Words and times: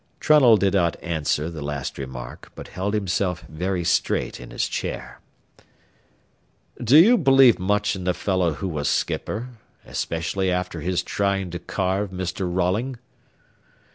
Trunnell 0.19 0.57
did 0.57 0.73
not 0.73 0.97
answer 1.03 1.47
the 1.47 1.61
last 1.61 1.99
remark, 1.99 2.51
but 2.55 2.69
held 2.69 2.95
himself 2.95 3.43
very 3.47 3.83
straight 3.83 4.39
in 4.39 4.49
his 4.49 4.67
chair. 4.67 5.19
"Do 6.83 6.97
you 6.97 7.19
believe 7.19 7.59
much 7.59 7.95
in 7.95 8.05
the 8.05 8.15
fellow 8.15 8.53
who 8.53 8.67
was 8.67 8.89
skipper, 8.89 9.49
especially 9.85 10.49
after 10.49 10.81
his 10.81 11.03
tryin' 11.03 11.51
to 11.51 11.59
carve 11.59 12.09
Mr. 12.09 12.51
Rolling?" 12.51 12.97